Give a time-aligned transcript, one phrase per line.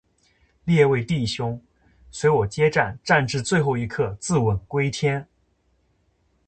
[0.63, 1.61] 列位弟兄，
[2.09, 5.27] 随我接战，战至最后一刻，自刎归天！